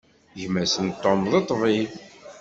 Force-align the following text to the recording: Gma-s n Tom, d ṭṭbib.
Gma-s 0.41 0.75
n 0.85 0.87
Tom, 1.01 1.19
d 1.31 1.33
ṭṭbib. 1.43 1.91